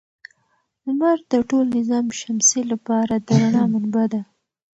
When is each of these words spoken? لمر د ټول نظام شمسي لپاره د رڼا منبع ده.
لمر 0.83 1.17
د 1.31 1.33
ټول 1.49 1.65
نظام 1.77 2.05
شمسي 2.19 2.61
لپاره 2.71 3.13
د 3.27 3.27
رڼا 3.41 3.63
منبع 3.73 4.05
ده. 4.13 4.21